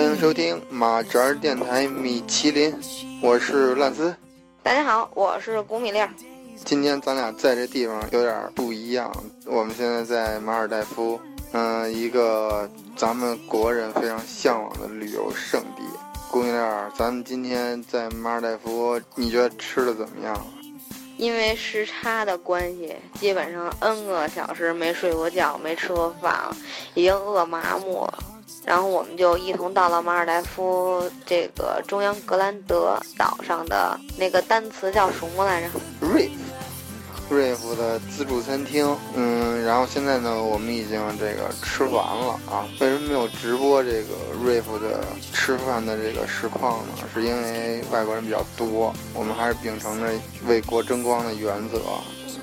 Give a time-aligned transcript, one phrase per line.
[0.00, 2.74] 欢迎收听马扎儿电台米其林，
[3.20, 4.16] 我是烂斯。
[4.62, 6.08] 大家好，我是古米粒儿。
[6.64, 9.12] 今天咱俩在这地方有点不一样，
[9.44, 11.20] 我们现在在马尔代夫，
[11.52, 12.66] 嗯、一个
[12.96, 15.82] 咱们国人非常向往的旅游胜地。
[16.30, 20.46] 古米粒儿，咱们今天在马尔代夫，你觉得吃的怎么样？
[21.18, 26.56] 因为时差的关系，基本上 N 个小时没睡过觉，没吃过饭了，
[26.94, 28.24] 已经饿麻木了。
[28.70, 35.68] 然后我们就一同到了马尔代夫这个中央格兰德岛上的那个单词叫什么来着？
[35.98, 36.30] 瑞
[37.28, 42.64] 瑞夫的自助餐厅，嗯，然后现在呢，我们已经这个吃完了啊。
[42.80, 45.00] 为什么没有直播这个瑞夫的
[45.32, 46.92] 吃饭的这个实况呢？
[47.12, 50.06] 是因为外国人比较多，我们还是秉承着
[50.46, 51.80] 为国争光的原则，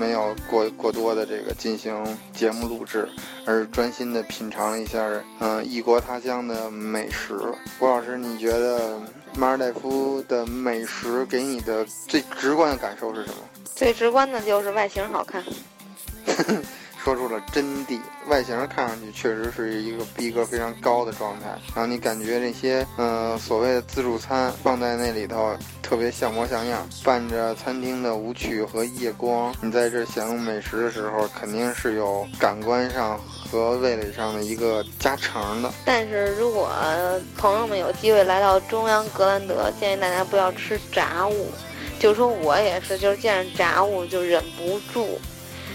[0.00, 1.92] 没有过过多的这个进行
[2.32, 3.06] 节目录制，
[3.44, 4.98] 而是专心的品尝了一下，
[5.40, 7.38] 嗯、异国他乡的美食。
[7.78, 8.98] 郭老师，你觉得
[9.36, 13.36] 马尔代夫的美食给你的最直观的感受是什么？
[13.74, 15.44] 最直观的就是外形好看。
[17.02, 17.98] 说出了真谛。
[18.28, 35.72] 外形看上去确实是一个逼格非常高的状态，然后你感觉这些呃所谓的自助餐放在那里头特别像模像样，伴着餐厅的舞曲和夜光，你在这享用美食的时候，肯定是有感官上和味蕾上的一个加成的。
[35.84, 36.70] 但是如果
[37.36, 41.50] 朋友们有机会来到中央格兰德，建议大家不要吃炸物。
[41.98, 45.18] 就说我也是，就是见着炸物就忍不住，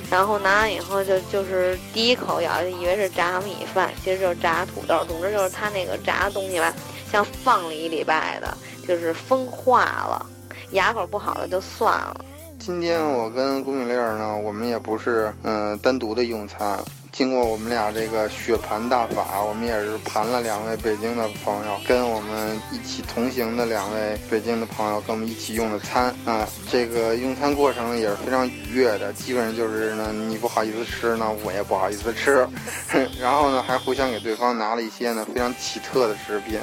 [0.09, 5.03] 然后拿完以后就就是第一口咬，就以为是炸米饭，其实就是炸土豆。
[5.05, 6.73] 总之就是它那个炸的东西吧，
[7.11, 8.57] 像放了一礼拜的，
[8.87, 10.25] 就是风化了，
[10.71, 12.23] 牙口不好的就算了。
[12.57, 16.79] 今天我跟龚玉丽呢，我们也不是嗯、单独的用餐，
[17.15, 32.45] 经过我们俩这个血盘大法，我们也是盘了两位北京的朋友，跟我们一起同行的两位北京的朋友跟我们一起用的餐啊、这个用餐过程也是非常愉悦的，基本上就是呢你不好意思吃呢，我也不好意思吃，
[33.17, 36.59] 然后呢还互相给对方拿了一些呢非常奇特的食品，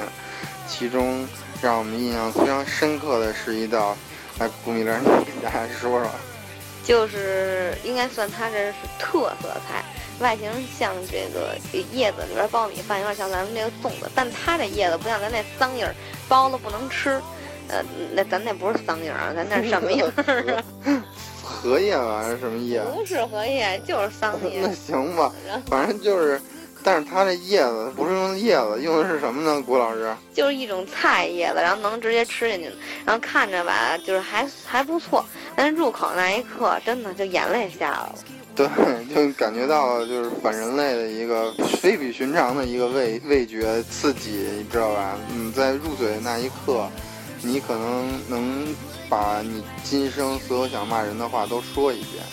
[0.67, 1.27] 其中
[1.63, 3.97] 让我们印象非常深刻的是一道。
[4.37, 6.07] 来，古米粒儿，你给大家说说。
[6.83, 9.83] 就是应该算它这是特色菜，
[10.19, 11.55] 外形像这个
[11.91, 15.93] 叶子里边苞米饭，有点像咱们这个粽子，但它这叶子不像咱那桑叶儿，
[16.27, 17.21] 包了不能吃。
[17.69, 17.81] 呃，
[18.13, 20.63] 那咱那不是桑叶儿啊，咱那是什么叶儿啊？
[21.41, 22.81] 荷叶吧，还是什么叶？
[22.81, 24.73] 不是荷叶，就是桑叶那。
[24.73, 25.31] 行吧，
[25.67, 26.39] 反正就是，
[26.83, 29.61] 但是它这叶子不是用叶子，用的是什么呢？
[29.65, 30.13] 郭老师？
[30.33, 32.71] 就是一种菜叶子，然后能直接吃进去，
[33.05, 35.25] 然后看着吧，就是还还不错，
[35.55, 38.15] 但是入口那一刻，真的就眼泪下来了。
[38.55, 38.67] 对，
[39.13, 45.17] 就感觉到了就是反人类的一个非比寻常的一个味味觉刺激，你知道吧？
[45.35, 46.87] 你，在入嘴的那一刻，
[47.41, 48.75] 你可能能
[49.09, 52.23] 把你今生所有想骂人的话都说一遍，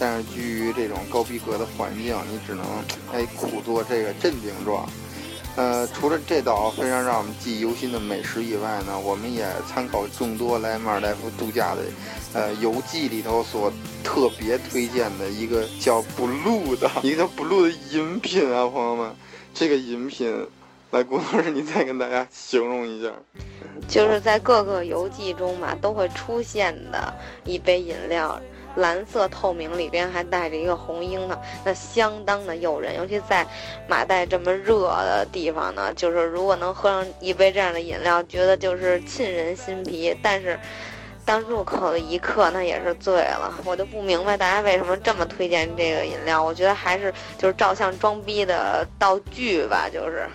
[0.00, 2.64] 但是基于这种高逼格的环境，你只能
[3.12, 4.88] 哎苦做这个镇定状。
[5.58, 11.82] 呃，除了这道非常让我们记忆犹新的美食以外呢，我们也参考众多来马尔代夫度假的
[12.32, 13.72] 呃游记里头所
[14.04, 19.12] 特别推荐的一个叫 Blue 的一个叫 Blue 的饮品啊，朋友们，
[19.52, 20.46] 这个饮品，
[20.92, 23.10] 来，郭老师你再跟大家形容一下。
[23.88, 27.12] 就是在各个游记中吧，都会出现的
[27.44, 28.40] 一杯饮料，
[28.78, 32.96] 蓝色透明，里边还带着一个红樱桃，那相当的诱人。
[32.96, 33.46] 尤其在
[33.86, 40.16] 马代这么热的地方呢，就是如果能喝上一杯这样的饮料，觉得就是沁人心脾。
[40.22, 40.58] 但是
[41.24, 43.52] 当入口的一刻，那也是醉了。
[43.66, 46.42] 我就不明白大家为什么这么推荐这个饮料。
[46.42, 50.26] 我觉得还是就是照相装逼的道具吧，就是。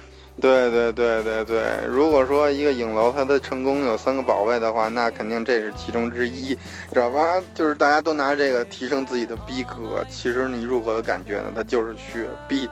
[0.42, 6.56] 对对对对对，如果说一个影楼它的成功有三个宝贝的话，那肯定这是其中之一，
[6.92, 7.42] 知道吧？
[7.54, 12.68] 就是大家都拿这个提升自己的逼格，其实你入口的感觉呢，它就是雪碧，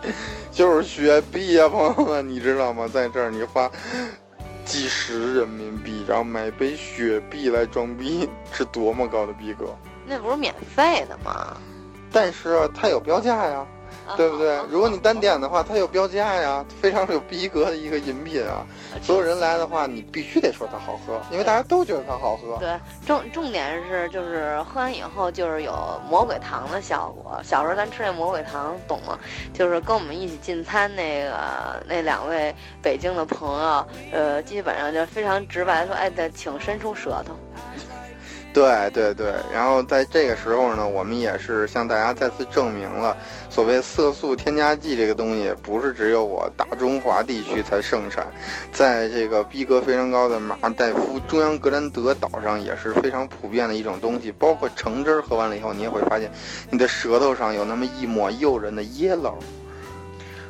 [0.51, 2.87] 就是雪碧呀、朋友们，你知道吗？
[2.91, 3.69] 在这儿你花
[4.65, 9.65] 几十人民币，然后买杯雪碧来装逼，是多么高的逼格！
[10.07, 11.55] 那不是免费的吗？
[12.11, 13.65] 但是它有标价呀。
[14.17, 14.57] 对不对？
[14.69, 18.65] 如果你单点的话，它有标价呀， 非常有逼格的一个饮品啊。
[19.01, 22.57] 所有人来的话，你必须得说它好喝，因为大家都觉得它好喝。
[22.59, 25.73] 对，重重点是就是喝完以后就是有
[26.09, 27.39] 魔鬼糖的效果。
[27.43, 29.17] 小时候咱吃那魔鬼糖，懂吗？
[29.53, 37.33] 就是跟我们一起进餐那个那两位北京的朋友，呃，基本上就非常直白地说，哎，得请伸出舌头。
[38.53, 43.15] 对对对，然后在这个时候呢，我们也是向大家再次证明了，
[43.49, 48.27] 所谓色素添加剂这个东西，不是只有我大中华地区才盛产，
[48.73, 54.33] 在这个逼格非常高的马尔代夫中央格兰德岛上也是非常普遍的一种东西。
[54.33, 56.29] 包括橙汁儿喝完了以后，你也会发现，
[56.69, 59.35] 你的舌头上有那么一抹诱人的 yellow。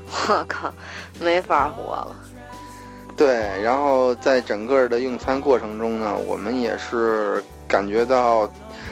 [0.27, 0.73] 我靠，
[1.19, 2.15] 没法活了。
[3.15, 7.43] 对，然后在整个的用餐过程中呢，我们也是。
[7.71, 8.51] 感觉到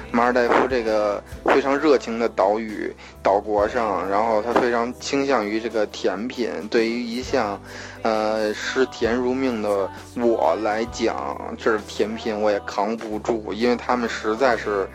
[0.09, 6.49] 马尔代夫这个非常热情的岛屿岛国上，然后他非常倾向于这个甜品。
[6.71, 7.61] 对于一向，
[8.03, 14.87] 呃，视甜如命的我来讲，这甜品我也扛不住，因为他们实在是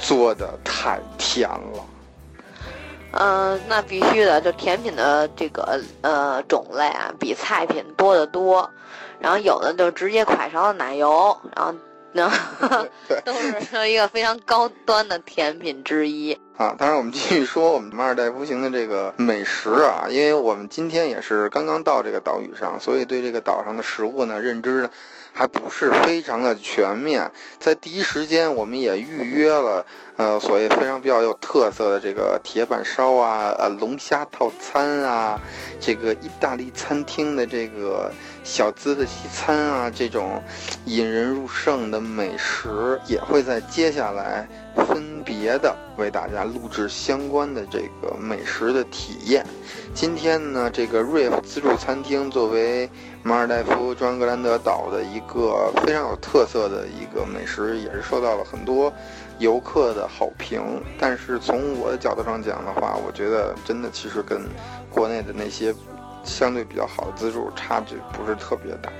[0.00, 1.86] 做的太甜了。
[3.12, 8.68] 嗯，那必须的，就甜品的这个呃种类啊，比菜品多得多。
[9.20, 11.72] 然后有的就直接快勺的奶油，然后。
[12.12, 12.28] 那
[13.24, 16.74] 都是一个非常高端的甜品之一 啊！
[16.76, 24.90] 当然，我们继续说我们马尔代夫行的这个美食啊，因为我们今天也是刚刚到这个岛屿上，所以对这个岛上的食物呢认知呢
[25.32, 27.30] 还不是非常的全面。
[27.58, 29.86] 在第一时间，我们也预约了
[30.20, 35.40] 呃所谓非常比较有特色的这个铁板烧啊、呃龙虾套餐啊、
[35.80, 38.12] 这个意大利餐厅的这个。
[38.42, 40.42] 小资的西餐啊，这种
[40.86, 49.44] 引人入胜的美食，也会在接下来分别的为大家录制相关的这个美食的体验。
[49.94, 52.88] 今天呢，这个瑞夫自助餐厅作为
[53.22, 58.90] 马尔代夫庄格兰德岛的一个非常有特色的一个美食，也是受到了很多
[59.40, 60.62] 游客的好评。
[60.96, 64.40] 但是从我的角度上讲的话，我觉得真的其实跟
[64.88, 65.74] 国内的那些。
[66.22, 68.92] 相对比较好的自助，差距不是特别大。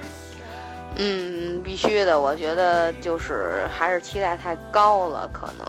[0.97, 5.67] 嗯，必须的，我觉得就是还是期待太高了，可能。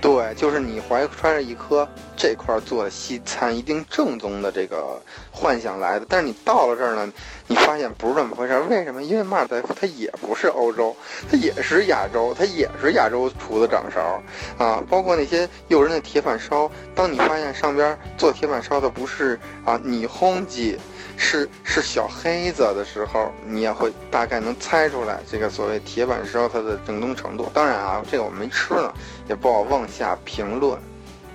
[0.00, 1.86] 对，就是你怀揣着一颗
[2.16, 4.98] 这块做的西餐一定正宗的这个
[5.30, 7.12] 幻想来的，但是你到了这儿呢，
[7.46, 8.62] 你发现不是这么回事儿。
[8.64, 9.02] 为什么？
[9.02, 10.96] 因为马尔代夫它也不是欧洲，
[11.30, 14.22] 它也是亚洲，它也是亚洲厨子掌勺
[14.56, 14.82] 啊。
[14.88, 20.78] 包括那些诱人的铁板烧，当你发现上边做铁板烧的不是啊你轰鸡。
[21.22, 27.46] 是是小黑子的时候，你也会大概能猜出来这个所谓铁板烧它的正宗程度。
[27.52, 28.90] 当然啊，这个我没吃呢，
[29.28, 30.78] 也不好妄下评论。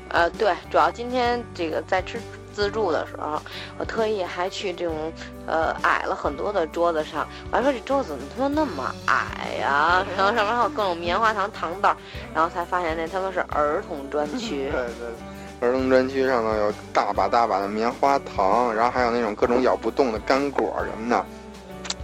[0.09, 2.19] 呃，对，主要今天这个在吃
[2.53, 3.41] 自助的时候，
[3.77, 5.11] 我特意还去这种
[5.45, 10.05] 呃矮了很多的桌子上，我还说这桌子怎么他妈那么矮呀？
[10.15, 11.89] 然后上面还有各种棉花糖糖豆，
[12.33, 14.69] 然后才发现那他妈是儿童专区。
[14.71, 15.15] 对对。
[15.61, 21.25] 儿童专区上头有大把大把的棉花糖，然后还有那种各种咬不动的干果什么的，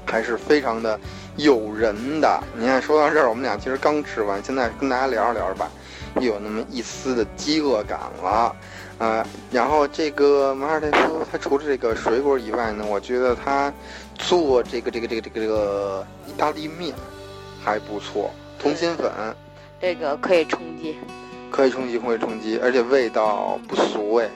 [0.05, 0.97] 还是非常的
[1.35, 2.41] 诱人的。
[2.55, 5.69] 你看，说到这儿，我们俩其实刚吃完，现在跟大家聊着聊着吧，
[6.15, 8.55] 又有那么一丝的饥饿感了，
[8.99, 9.25] 啊。
[9.51, 13.71] 然后这个马尔代夫，它除了这个水果以外呢，我觉得它
[14.15, 16.93] 做这个这个这个这个这个意大利面
[17.63, 19.11] 还不错，通心粉，
[19.79, 20.97] 这个可以充饥。
[21.49, 24.29] 可以充饥，可以充饥，而且味道不俗味，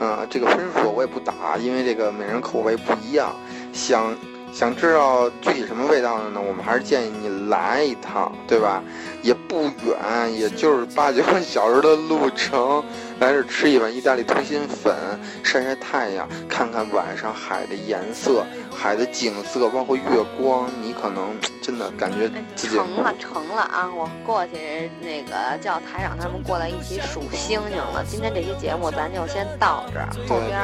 [0.00, 3.34] 嗯，这个分数我也不打，因为这个每人口味不一样。
[3.72, 4.14] 想
[4.52, 6.40] 想知道具体什么味道的呢？
[6.40, 8.82] 我们还是建议你来一趟，对吧？
[9.22, 12.82] 也不远，也就是八九个小时的路程。
[13.20, 14.94] 来这吃一碗意大利通心粉，
[15.42, 20.02] 晒晒太阳，看看晚上海的颜色、海的景色，包括月
[20.40, 23.90] 光，你可能真的感觉自己成了成了啊！
[23.92, 28.04] 我过去那个叫台长他们过来一起数星星了。
[28.06, 30.56] 今天这期节目咱就先到这儿，后边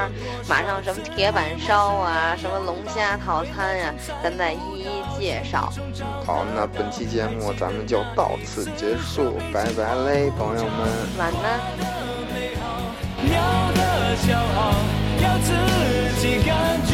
[0.48, 3.92] 马上什么铁板烧啊，什么龙虾套餐呀，
[4.22, 5.72] 咱再一一介绍。
[6.24, 12.03] 好，那本期节目咱们就到此结束，拜拜嘞，朋友们，晚安。
[13.32, 13.80] 要的
[14.26, 14.74] 骄傲，
[15.22, 15.48] 要自
[16.20, 16.52] 己感
[16.86, 16.93] 觉。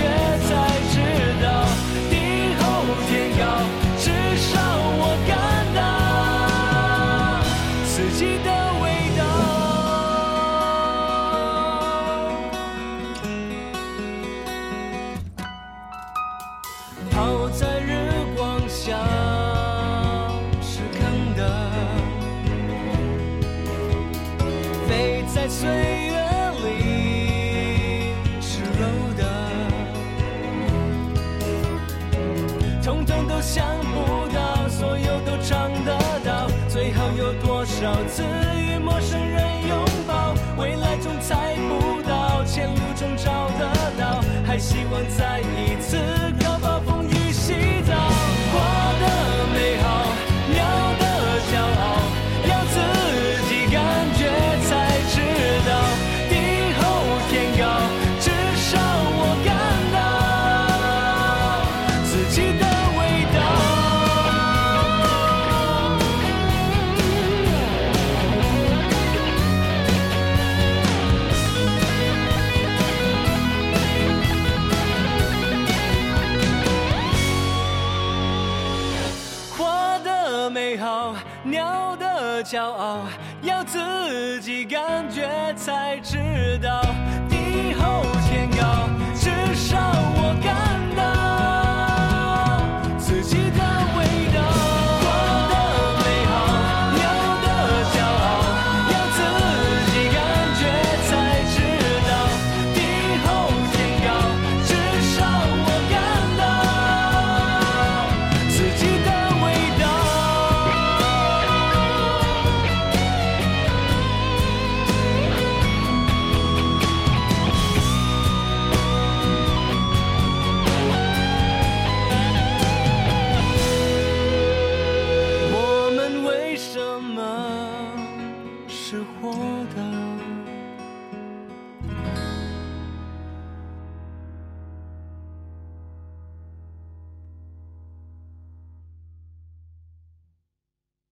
[37.80, 38.22] 少次
[38.58, 39.29] 与陌生人
[80.50, 81.14] 美好
[81.44, 83.06] 鸟的骄傲
[83.42, 86.82] 要自己感觉才知道。